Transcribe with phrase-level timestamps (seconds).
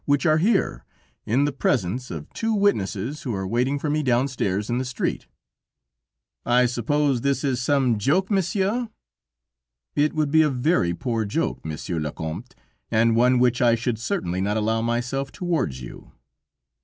[0.05, 0.83] which are here,
[1.27, 5.27] in the presence of two witnesses who are waiting for me downstairs in the street."
[6.43, 8.89] "I suppose this is some joke, Monsieur?"
[9.95, 12.55] "It would be a very poor joke, Monsieur le Comte,
[12.89, 16.11] and one which I should certainly not allow myself towards you!"